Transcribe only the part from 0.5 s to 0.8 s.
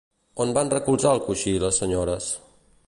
van